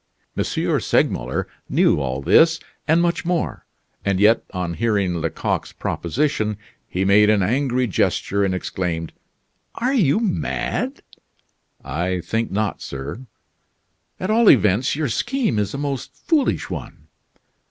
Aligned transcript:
M. 0.35 0.43
Segmuller 0.43 1.47
knew 1.69 1.99
all 1.99 2.23
this, 2.23 2.59
and 2.87 3.03
much 3.03 3.23
more, 3.23 3.67
and 4.03 4.19
yet, 4.19 4.43
on 4.51 4.73
hearing 4.73 5.17
Lecoq's 5.21 5.73
proposition, 5.73 6.57
he 6.87 7.05
made 7.05 7.29
an 7.29 7.43
angry 7.43 7.85
gesture 7.85 8.43
and 8.43 8.55
exclaimed: 8.55 9.13
"Are 9.75 9.93
you 9.93 10.19
mad?" 10.19 11.03
"I 11.85 12.19
think 12.21 12.49
not, 12.49 12.81
sir." 12.81 13.27
"At 14.19 14.31
all 14.31 14.49
events 14.49 14.95
your 14.95 15.07
scheme 15.07 15.59
is 15.59 15.71
a 15.75 15.77
most 15.77 16.15
foolish 16.15 16.67
one!" 16.67 17.05